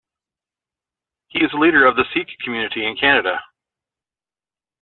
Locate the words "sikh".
2.11-2.27